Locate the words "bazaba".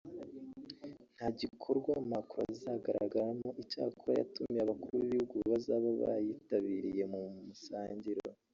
5.51-5.87